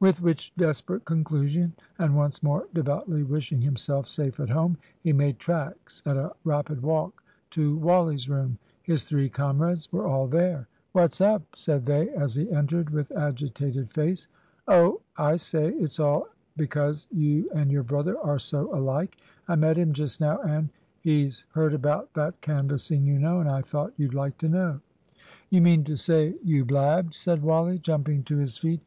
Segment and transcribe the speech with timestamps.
[0.00, 5.38] With which desperate conclusion, and once more devoutly wishing himself safe at home, he made
[5.38, 8.58] tracks, at a rapid walk, to Wally's room.
[8.82, 10.68] His three comrades were all there.
[10.92, 14.28] "What's up?" said they as he entered, with agitated face.
[14.68, 16.28] "Oh, I say, it's all
[16.58, 19.16] because you and your brother are so alike.
[19.48, 20.68] I met him just now; and
[21.00, 24.80] he's heard about that canvassing, you know, and I thought you'd like to know."
[25.48, 28.82] "You mean to say you blabbed?" said Wally, jumping to his feet.